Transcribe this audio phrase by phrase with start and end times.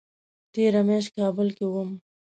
[0.53, 1.89] تېره میاشت کابل کې وم